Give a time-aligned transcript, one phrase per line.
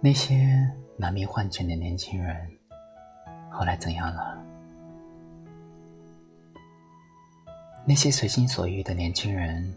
[0.00, 2.48] 那些难迷幻境的年轻人，
[3.50, 4.40] 后来怎样了？
[7.84, 9.74] 那些随心所欲的年轻人，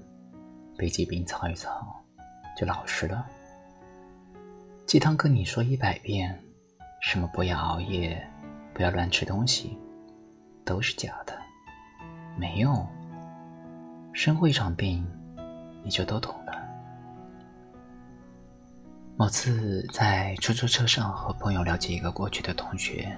[0.77, 1.83] 被疾病操一操，
[2.55, 3.25] 就老实了。
[4.85, 6.37] 鸡汤跟你说一百遍，
[7.01, 8.23] 什么不要熬夜，
[8.75, 9.75] 不要乱吃东西，
[10.63, 11.33] 都是假的，
[12.37, 12.87] 没用。
[14.13, 15.03] 生过一场病，
[15.83, 16.35] 你就都懂。
[19.21, 23.15] 某次在出租车上和朋友聊起一个过去的同学，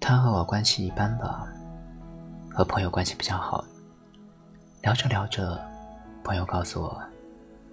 [0.00, 1.46] 他和我关系一般吧，
[2.50, 3.64] 和朋友关系比较好。
[4.82, 5.64] 聊着聊着，
[6.24, 7.00] 朋友告诉我，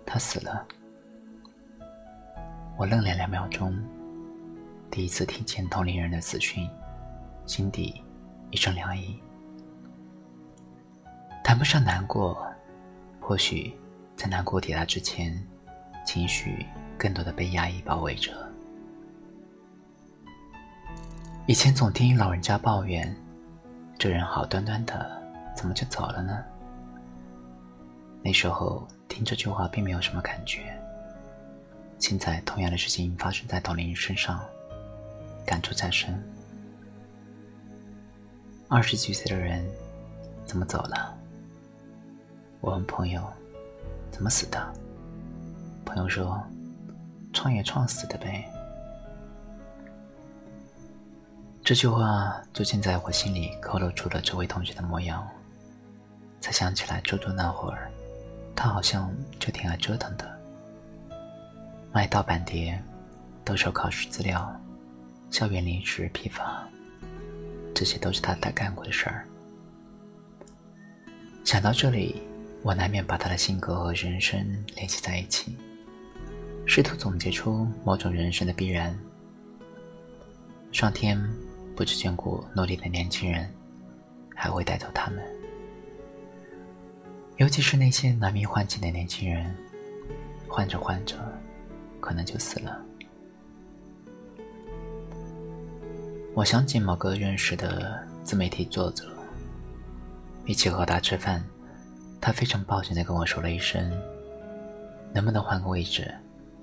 [0.05, 0.63] 他死了。
[2.77, 3.75] 我愣了两秒钟，
[4.91, 6.69] 第一次听见同龄人的死讯，
[7.47, 8.03] 心底
[8.51, 9.19] 一阵凉意。
[11.43, 12.45] 谈不上难过，
[13.19, 13.75] 或许
[14.15, 15.43] 在难过抵达之前。
[16.05, 16.65] 情绪
[16.97, 18.31] 更多的被压抑包围着。
[21.47, 23.13] 以前总听老人家抱怨，
[23.97, 25.21] 这人好端端的，
[25.55, 26.43] 怎么就走了呢？
[28.23, 30.77] 那时候听这句话并没有什么感觉。
[31.97, 34.39] 现在同样的事情发生在同龄人身上，
[35.45, 36.23] 感触再深。
[38.69, 39.65] 二十几岁的人
[40.45, 41.17] 怎么走了？
[42.59, 43.21] 我问朋友，
[44.11, 44.73] 怎么死的？
[45.93, 46.41] 朋友说
[47.33, 48.49] ：“创业创死的呗。”
[51.65, 55.27] 这句话逐渐在我心里勾勒出了这位同学的模样。
[56.39, 57.91] 才想起来，周周那会儿，
[58.55, 60.25] 他好像就挺爱折腾的，
[61.91, 62.81] 卖盗版碟、
[63.43, 64.49] 兜售考试资料、
[65.29, 66.65] 校园零食批发，
[67.75, 69.27] 这些都是他干过的事儿。
[71.43, 72.23] 想到这里，
[72.63, 74.39] 我难免把他的性格和人生
[74.75, 75.57] 联系在一起。
[76.73, 78.97] 试图总结出某种人生的必然。
[80.71, 81.21] 上天
[81.75, 83.53] 不只眷顾努力的年轻人，
[84.33, 85.21] 还会带走他们。
[87.35, 89.53] 尤其是那些难迷幻境的年轻人，
[90.47, 91.17] 患着患着，
[91.99, 92.81] 可能就死了。
[96.33, 99.11] 我想起某个认识的自媒体作者，
[100.45, 101.43] 一起和他吃饭，
[102.21, 103.91] 他非常抱歉的跟我说了一声
[105.13, 106.09] ：“能不能换个位置？”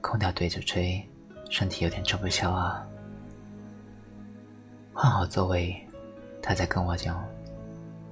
[0.01, 1.07] 空调对着吹，
[1.51, 2.87] 身体有点吃不消啊。
[4.93, 5.77] 换好座位，
[6.43, 7.25] 他在跟我讲，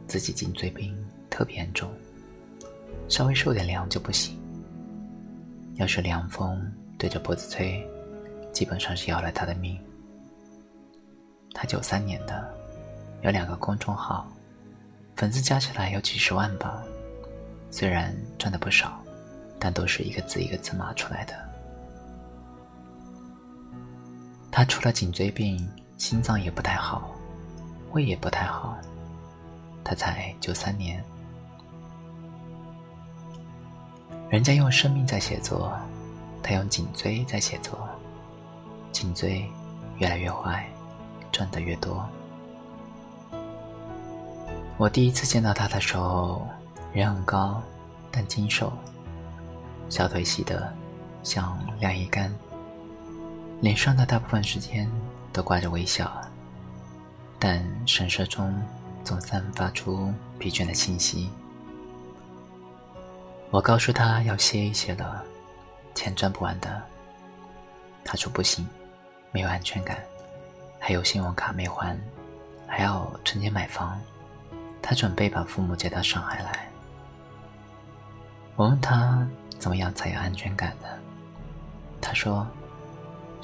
[0.07, 0.97] 自己颈椎病
[1.31, 1.91] 特别严重，
[3.09, 4.39] 稍微受点凉就不行。
[5.75, 7.87] 要是凉风对着脖子吹，
[8.53, 9.79] 基本上是要了他的命。
[11.55, 12.53] 他九三年的，
[13.23, 14.31] 有两个公众号，
[15.17, 16.83] 粉丝加起来有几十万吧。
[17.71, 19.03] 虽然赚的不少，
[19.59, 21.46] 但都是一个字一个字码出来的。
[24.57, 25.69] 他除了颈椎病，
[25.99, 27.11] 心脏也不太好，
[27.93, 28.75] 胃也不太好。
[29.85, 31.05] 他才九三年，
[34.31, 35.71] 人家用生命在写作，
[36.43, 37.87] 他用颈椎在写作，
[38.93, 39.45] 颈椎
[39.99, 40.67] 越来越坏，
[41.31, 42.09] 赚的越多。
[44.79, 46.49] 我第一次见到他的时候，
[46.95, 47.63] 人很高，
[48.11, 48.73] 但精瘦，
[49.91, 50.73] 小腿细的
[51.23, 52.35] 像晾衣杆。
[53.61, 54.91] 脸上的大部分时间
[55.33, 56.11] 都挂着微笑，
[57.39, 58.55] 但神色中
[59.03, 61.31] 总散发出疲倦的气息。
[63.51, 65.25] 我告诉他要歇一歇了，
[65.95, 66.83] 钱赚不完的。
[68.05, 68.69] 他说不行，
[69.33, 69.99] 没有安全感，
[70.79, 71.99] 还有信用卡没还，
[72.67, 73.99] 还要存钱买房。
[74.83, 76.69] 他准备把父母接到上海来。
[78.55, 79.27] 我问他
[79.59, 80.89] 怎么样才有安全感呢？
[82.03, 82.47] 他说。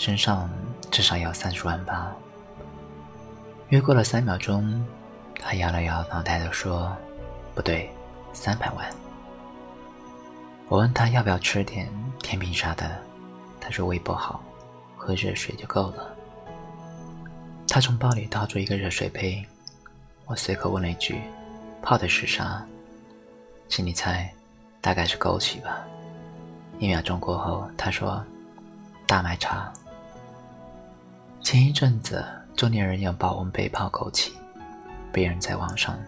[0.02, 0.50] 身上
[0.90, 2.12] 至少要三十万吧。
[3.68, 4.84] 约过了三秒钟，
[5.36, 6.92] 他摇了摇脑袋的说
[7.54, 7.88] ：“不对，
[8.32, 8.84] 三百万。”
[10.66, 11.88] 我问他要不要吃点
[12.18, 12.98] 甜品啥的，
[13.60, 14.42] 他说胃不好，
[14.96, 16.12] 喝热水就够了。
[17.68, 19.40] 他从包里掏出一个热水杯，
[20.26, 21.20] 我随口问了一句
[21.80, 22.66] ：“泡的是啥？”
[23.70, 24.28] 心里猜，
[24.80, 25.84] 大概是枸杞吧。
[26.80, 28.20] 一秒钟过后，他说
[29.06, 29.72] ：“大麦茶。”
[31.42, 32.24] 前一阵子，
[32.56, 34.30] 中年人用保温杯泡枸杞，
[35.12, 35.98] 被人在网上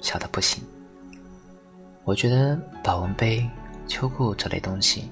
[0.00, 0.62] 笑得不行。
[2.04, 3.46] 我觉得保温杯、
[3.88, 5.10] 秋裤这类东西，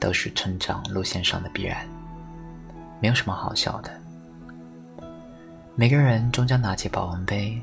[0.00, 1.86] 都是成长路线上的必然，
[3.00, 3.90] 没有什么好笑的。
[5.76, 7.62] 每个人终将拿起保温杯，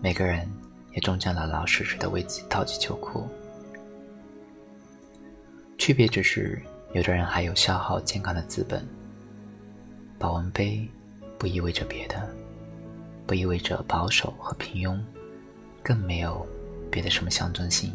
[0.00, 0.48] 每个人
[0.92, 3.28] 也终将老老实实的为自己套起秋裤，
[5.76, 6.62] 区别只是
[6.92, 8.86] 有的人还有消耗健康的资本。
[10.22, 10.88] 保温杯
[11.36, 12.30] 不意味着别的，
[13.26, 14.96] 不意味着保守和平庸，
[15.82, 16.46] 更没有
[16.92, 17.92] 别的什么象征性。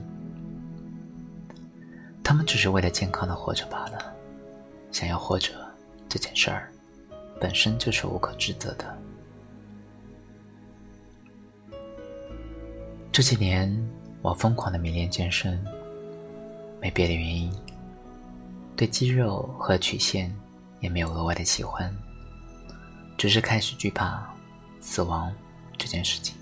[2.21, 4.13] 他们只是为了健康的活着罢了。
[4.91, 5.53] 想要活着
[6.09, 6.69] 这件事儿，
[7.39, 8.97] 本身就是无可指责的。
[13.09, 13.74] 这几年，
[14.21, 15.57] 我疯狂的迷恋健身，
[16.81, 17.50] 没别的原因，
[18.75, 20.29] 对肌肉和曲线
[20.81, 21.89] 也没有额外的喜欢。
[23.17, 24.23] 只是开始惧怕
[24.79, 25.33] 死亡
[25.77, 26.35] 这件事情。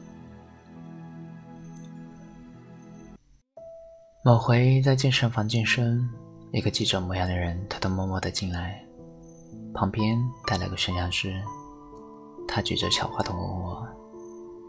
[4.24, 6.10] 某回在健身房健身，
[6.52, 8.84] 一个记者模样的人偷偷摸摸的进来，
[9.74, 11.42] 旁边带了个摄像师。
[12.48, 13.88] 他举着小话筒问我：“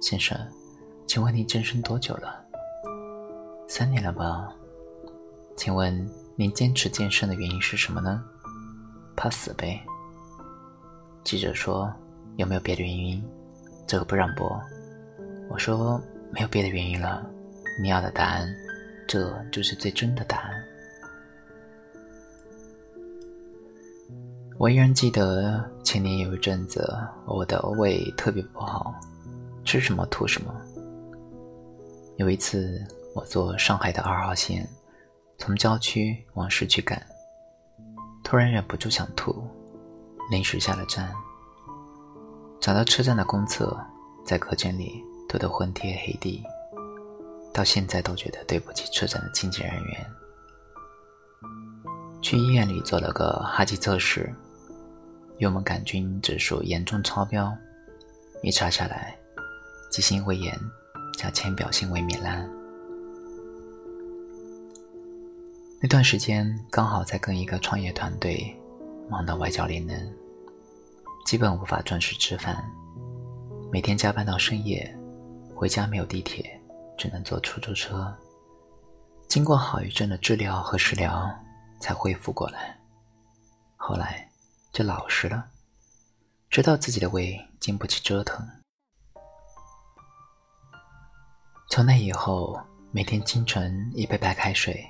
[0.00, 0.38] 先生，
[1.06, 2.44] 请问你健身多久了
[3.68, 4.48] ？”“三年了吧
[5.56, 8.22] ？”“请问您坚持健身的原因是什么呢
[9.16, 9.82] ？”“怕死呗。”
[11.26, 11.92] 记者说
[12.38, 13.20] ：“有没有别的原因？”
[13.84, 14.48] 这个不让播。
[15.50, 16.00] 我说
[16.30, 17.28] ：“没有别的原因了。”
[17.82, 18.48] 你要的答案，
[19.08, 20.54] 这就是最真的答案。
[24.56, 26.88] 我依然记得前年有一阵子，
[27.26, 28.94] 我的胃特别不好，
[29.64, 30.54] 吃什么吐什么。
[32.18, 32.80] 有一次，
[33.16, 34.64] 我坐上海的二号线，
[35.38, 37.04] 从郊区往市区赶，
[38.22, 39.44] 突然忍不住想吐。
[40.28, 41.14] 临时下了站，
[42.60, 43.78] 找到车站的公厕，
[44.24, 46.42] 在客间里吐得昏天黑地，
[47.54, 50.06] 到现在都觉得对不起车站的清洁人员。
[52.20, 54.34] 去医院里做了个哈气测试，
[55.38, 57.56] 幽门杆菌指数严重超标，
[58.42, 59.16] 一查下来，
[59.92, 60.58] 急性胃炎
[61.16, 62.50] 加浅表性胃糜烂。
[65.80, 68.55] 那段时间刚好在跟一个创业团队。
[69.08, 70.12] 忙到外焦里嫩，
[71.24, 72.64] 基本无法准时吃饭，
[73.70, 74.96] 每天加班到深夜，
[75.54, 76.60] 回家没有地铁，
[76.98, 78.12] 只能坐出租车。
[79.28, 81.28] 经过好一阵的治疗和食疗，
[81.80, 82.76] 才恢复过来。
[83.76, 84.28] 后来
[84.72, 85.48] 就老实了，
[86.50, 88.44] 知道自己的胃经不起折腾。
[91.70, 92.58] 从那以后，
[92.90, 94.84] 每天清晨一杯白开水，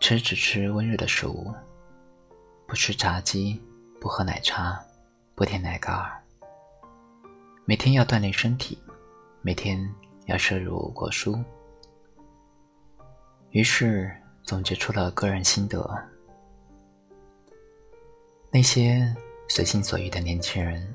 [0.00, 1.54] 吃只吃温热的食物。
[2.66, 3.60] 不吃炸鸡，
[4.00, 4.82] 不喝奶茶，
[5.34, 6.20] 不舔奶盖儿。
[7.64, 8.78] 每天要锻炼身体，
[9.42, 9.78] 每天
[10.26, 11.42] 要摄入果蔬。
[13.50, 14.10] 于是
[14.42, 15.88] 总结出了个人心得：
[18.50, 19.14] 那些
[19.48, 20.92] 随心所欲的年轻人，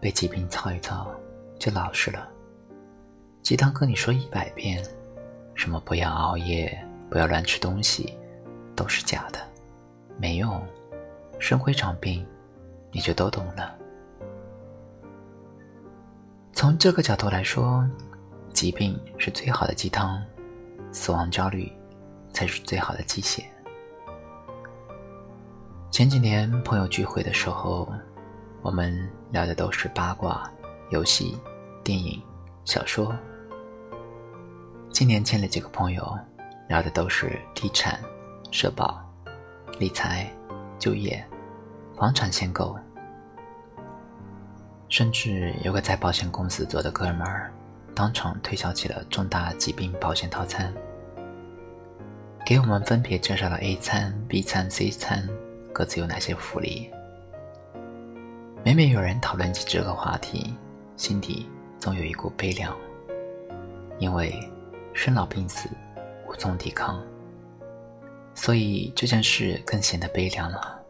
[0.00, 1.10] 被疾病操一操
[1.58, 2.28] 就老实了。
[3.42, 4.82] 鸡汤跟你说一百遍，
[5.54, 6.78] 什么不要熬夜，
[7.10, 8.16] 不要乱吃东西，
[8.76, 9.40] 都是假的。
[10.16, 10.64] 没用，
[11.38, 12.26] 生会长病，
[12.90, 13.74] 你就都懂了。
[16.52, 17.88] 从这个角度来说，
[18.52, 20.22] 疾病是最好的鸡汤，
[20.92, 21.70] 死亡焦虑
[22.32, 23.44] 才是最好的鸡血。
[25.90, 27.92] 前几年朋友聚会的时候，
[28.62, 30.50] 我们聊的都是八卦、
[30.90, 31.38] 游戏、
[31.82, 32.22] 电影、
[32.64, 33.14] 小说。
[34.90, 36.18] 今年见了几个朋友，
[36.68, 38.00] 聊的都是地产、
[38.50, 39.00] 社保。
[39.80, 40.30] 理财、
[40.78, 41.26] 就业、
[41.96, 42.76] 房产限购，
[44.88, 47.52] 甚至有个在保险公司做的哥们儿，
[47.94, 50.72] 当场推销起了重大疾病保险套餐，
[52.44, 55.28] 给我们分别介绍了 A 餐、B 餐、C 餐
[55.72, 56.90] 各自有哪些福利。
[58.64, 60.54] 每每有人讨论起这个话题，
[60.96, 61.48] 心底
[61.78, 62.76] 总有一股悲凉，
[63.98, 64.34] 因为
[64.92, 65.68] 生老病死
[66.26, 67.00] 无从抵抗。
[68.34, 70.80] 所以这件事更显得悲凉了。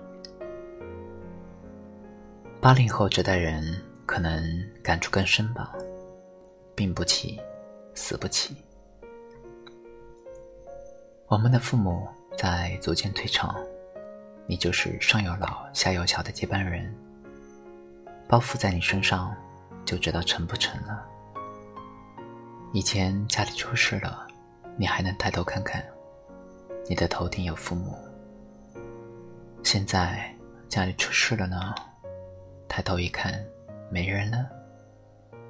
[2.64, 3.62] 八零后这代人
[4.06, 4.42] 可能
[4.82, 5.70] 感触更深吧，
[6.74, 7.38] 病不起，
[7.94, 8.56] 死不起。
[11.26, 13.54] 我们的父母在逐渐退场，
[14.46, 16.90] 你就是上有老下有小的接班人，
[18.26, 19.36] 包袱在你身上，
[19.84, 21.06] 就知道沉不沉了。
[22.72, 24.26] 以前家里出事了，
[24.78, 25.84] 你还能抬头看看。
[26.88, 27.94] 你的头顶有父母，
[29.62, 30.34] 现在
[30.66, 31.74] 家里出事了呢，
[32.68, 33.44] 抬头一看，
[33.90, 34.48] 没人了，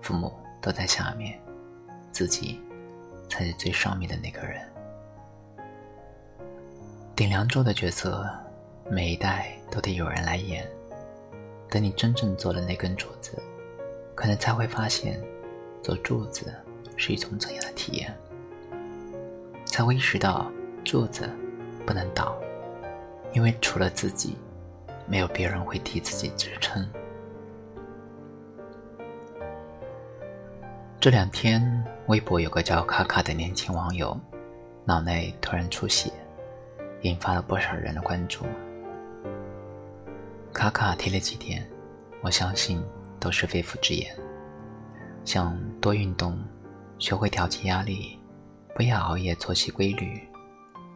[0.00, 1.40] 父母都在下面，
[2.10, 2.60] 自己
[3.28, 4.60] 才是最上面的那个人。
[7.16, 8.28] 顶梁柱的角色，
[8.90, 10.68] 每一代都得有人来演。
[11.70, 13.36] 等你真正做了那根柱子，
[14.14, 15.20] 可能才会发现，
[15.82, 16.54] 做柱子
[16.96, 18.14] 是一种怎样的体验，
[19.64, 20.50] 才会意识到。
[20.84, 21.26] 柱子
[21.86, 22.38] 不能倒，
[23.32, 24.36] 因为除了自己，
[25.06, 26.86] 没有别人会替自己支撑。
[31.04, 31.62] 这两天，
[32.06, 34.18] 微博有个叫卡卡的年轻网友，
[34.86, 36.10] 脑内突然出血，
[37.02, 38.46] 引发了不少人的关注。
[40.50, 41.62] 卡卡提了几点，
[42.22, 42.82] 我相信
[43.20, 44.16] 都是肺腑之言，
[45.26, 46.42] 像多运动、
[46.98, 48.18] 学会调节压力、
[48.74, 50.26] 不要熬夜、作息规律，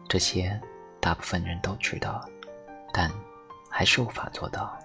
[0.07, 0.59] 这些
[0.99, 2.27] 大部分人都知道，
[2.91, 3.11] 但
[3.69, 4.75] 还是无法做到。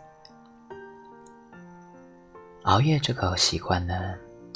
[2.64, 4.14] 熬夜这个习惯呢？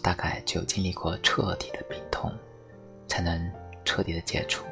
[0.09, 2.33] 大概只有经历过彻底的病痛，
[3.07, 3.39] 才能
[3.85, 4.65] 彻底的解除。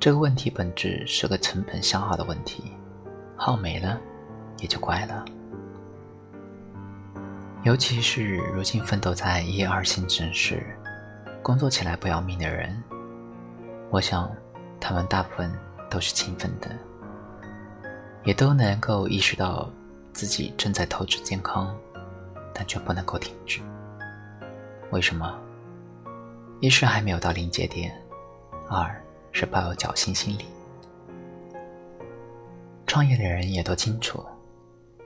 [0.00, 2.72] 这个问题本质是个成本消耗的问题，
[3.36, 4.00] 耗没了
[4.56, 5.22] 也就怪了。
[7.64, 10.64] 尤其是如今奋斗在一二线城市，
[11.42, 12.82] 工作起来不要命的人，
[13.90, 14.34] 我想
[14.80, 15.52] 他们大部分
[15.90, 16.70] 都是勤奋的，
[18.22, 19.70] 也都能够意识到
[20.14, 21.76] 自己正在透支健康。
[22.56, 23.60] 但却不能够停止，
[24.94, 25.36] 为什么？
[26.60, 27.92] 一是还没有到临界点，
[28.70, 30.44] 二是抱有侥幸心理。
[32.86, 34.24] 创业的人也都清楚，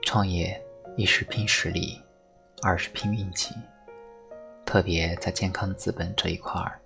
[0.03, 0.63] 创业
[0.95, 1.99] 一是拼实力，
[2.61, 3.55] 二是拼运气。
[4.63, 6.79] 特别在健康资本这一块儿，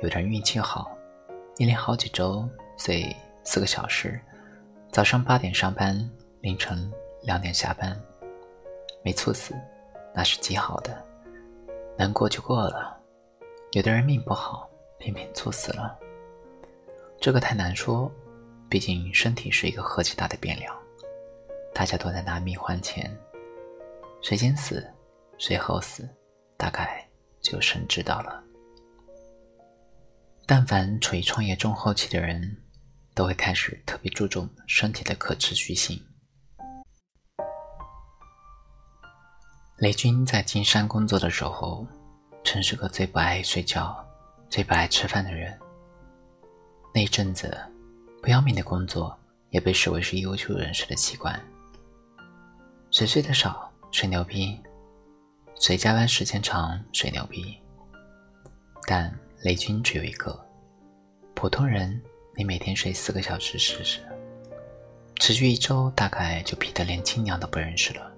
[0.00, 0.96] 有人运气好，
[1.56, 3.04] 一连好几周睡
[3.42, 4.20] 四个小时，
[4.92, 6.08] 早上八点上班，
[6.40, 6.88] 凌晨
[7.24, 8.00] 两点下班，
[9.02, 9.56] 没猝死。
[10.14, 11.04] 那是极好的，
[11.96, 13.00] 能过就过了。
[13.72, 15.98] 有的人命不好，偏偏猝死了。
[17.20, 18.10] 这个太难说，
[18.68, 20.76] 毕竟身体是一个何其大的变量。
[21.72, 23.16] 大家都在拿命换钱，
[24.22, 24.86] 谁先死，
[25.38, 26.08] 谁后死，
[26.56, 27.04] 大概
[27.40, 28.42] 只有神知道了。
[30.46, 32.56] 但凡处于创业中后期的人，
[33.14, 36.00] 都会开始特别注重身体的可持续性。
[39.78, 41.84] 雷军在金山工作的时候，
[42.44, 44.06] 曾是个最不爱睡觉、
[44.48, 45.52] 最不爱吃饭的人。
[46.94, 47.58] 那一阵子，
[48.22, 49.18] 不要命的工作
[49.50, 51.38] 也被视为是优秀人士的习惯。
[52.92, 54.62] 谁睡得少，谁牛逼；
[55.56, 57.58] 谁加班时间长，谁牛逼。
[58.86, 59.12] 但
[59.42, 60.38] 雷军只有一个：
[61.34, 62.00] 普通人，
[62.36, 63.98] 你每天睡四个小时试试，
[65.16, 68.13] 持续一周，大概就皮得连亲娘都不认识了。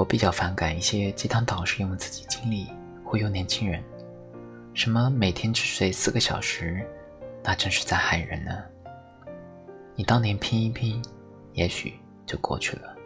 [0.00, 2.66] 我比较反感一些鸡汤导师用自己经历
[3.04, 3.84] 忽悠年轻人，
[4.72, 6.82] 什么每天只睡四个小时，
[7.44, 8.64] 那真是在害人呢。
[9.94, 11.04] 你当年拼一拼，
[11.52, 11.92] 也许
[12.24, 12.96] 就过去了，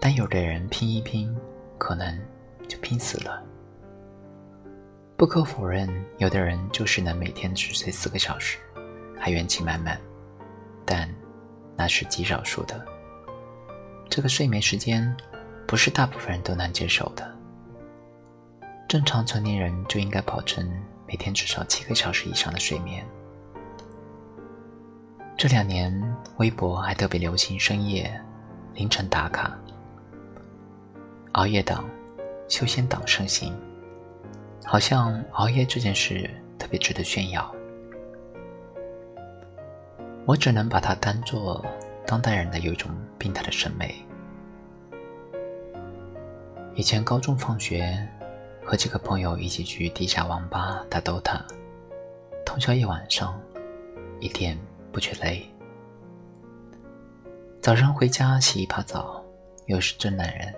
[0.00, 1.32] 但有的人拼一拼，
[1.78, 2.20] 可能
[2.66, 3.40] 就拼死了。
[5.16, 5.88] 不可否认，
[6.18, 8.58] 有的人就是能每天只睡四个小时，
[9.16, 10.00] 还元气满满，
[10.84, 11.08] 但
[11.76, 12.84] 那是极少数的。
[14.10, 15.16] 这个睡眠时间。
[15.66, 17.30] 不是大部分人都能接受的。
[18.88, 20.70] 正常成年人就应该保证
[21.08, 23.04] 每天至少七个小时以上的睡眠。
[25.36, 25.92] 这两年，
[26.36, 28.08] 微博还特别流行深夜、
[28.74, 29.58] 凌晨打卡，
[31.32, 31.84] 熬夜党、
[32.48, 33.52] 修仙党盛行，
[34.64, 37.52] 好像熬夜这件事特别值得炫耀。
[40.24, 41.64] 我只能把它当做
[42.06, 44.06] 当代人的有一种病态的审美。
[46.76, 47.96] 以前高中放学，
[48.64, 51.40] 和几个朋友一起去地下网吧打 DOTA，
[52.44, 53.40] 通宵一晚上，
[54.18, 54.58] 一点
[54.90, 55.48] 不觉累。
[57.62, 59.24] 早上回家洗一把澡，
[59.66, 60.52] 又是真男人，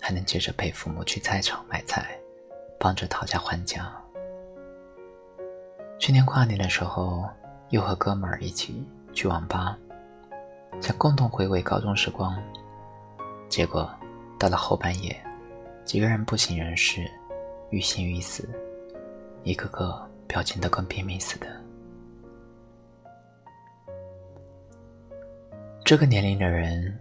[0.00, 2.16] 还能接着陪父母去菜场买菜，
[2.78, 3.92] 帮着讨价还价。
[5.98, 7.28] 去年跨年的时候，
[7.70, 9.76] 又和哥们儿一起去网吧，
[10.80, 12.40] 想共同回味高中时光，
[13.48, 13.92] 结果
[14.38, 15.20] 到了后半夜。
[15.84, 17.10] 几个人不省人事，
[17.70, 18.48] 欲仙欲死，
[19.42, 21.46] 一个个表情都跟拼命似的。
[25.84, 26.98] 这个年龄的人，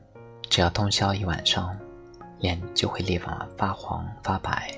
[0.49, 1.77] 只要通宵一晚上，
[2.39, 4.69] 脸就会立马发黄发白，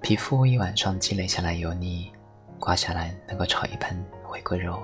[0.00, 2.12] 皮肤一晚上积累下来油腻，
[2.60, 4.80] 刮下来能够炒一盆回锅肉。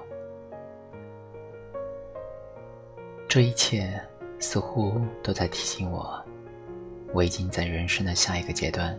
[3.29, 4.01] 这一切
[4.41, 6.25] 似乎都在提醒我。
[7.13, 8.97] 我已经在人生的下一个阶段，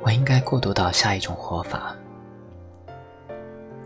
[0.00, 1.96] 我应该过渡到下一种活法。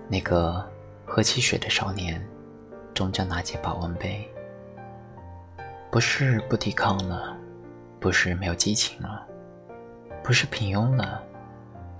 [0.09, 0.69] 那个
[1.07, 2.23] 喝汽水的少年，
[2.92, 4.28] 终将拿起保温杯。
[5.90, 7.37] 不是不抵抗了，
[8.00, 9.26] 不是没有激情了，
[10.23, 11.23] 不是平庸了，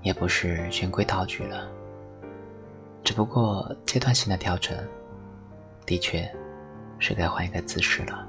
[0.01, 1.67] 也不是循规蹈矩了，
[3.03, 4.77] 只不过阶段性的调整，
[5.85, 6.29] 的确
[6.99, 8.27] 是该换一个姿势了。